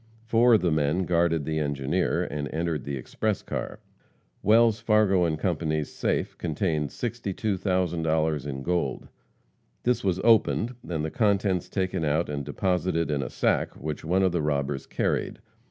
[0.25, 3.79] Four of the men guarded the engineer, and entered the express car.
[4.41, 9.09] Wells, Fargo & Co.'s safe contained $62,000 in gold.
[9.83, 14.23] This was opened, and the contents taken out and deposited in a sack which one
[14.23, 15.37] of the robbers carried.